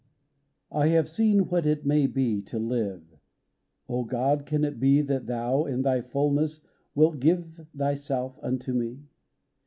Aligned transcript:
I 0.71 0.87
HAVE 0.87 1.07
seen 1.07 1.49
what 1.49 1.67
it 1.67 1.85
may 1.85 2.07
be 2.07 2.41
to 2.45 2.57
live: 2.57 3.03
O 3.87 4.03
God, 4.03 4.47
can 4.47 4.63
it 4.63 4.79
be 4.79 4.99
That 5.03 5.27
Thou, 5.27 5.65
in 5.65 5.83
Thy 5.83 6.01
fullness, 6.01 6.63
wilt 6.95 7.19
give 7.19 7.67
Thyself 7.77 8.39
unto 8.41 8.73
me 8.73 9.03